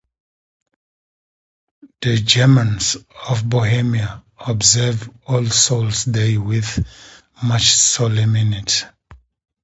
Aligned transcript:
The 2.01 2.17
Germans 2.17 2.97
of 3.29 3.47
Bohemia 3.47 4.23
observe 4.35 5.07
All 5.27 5.45
Souls' 5.45 6.05
Day 6.05 6.39
with 6.39 6.83
much 7.43 7.69
solemnity. 7.75 8.87